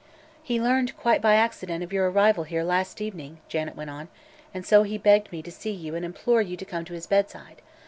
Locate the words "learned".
0.59-0.97